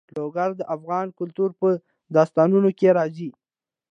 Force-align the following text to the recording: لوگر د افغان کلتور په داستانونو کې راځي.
لوگر 0.17 0.49
د 0.59 0.61
افغان 0.75 1.07
کلتور 1.19 1.49
په 1.59 1.67
داستانونو 2.15 2.69
کې 2.77 2.89
راځي. 2.97 3.29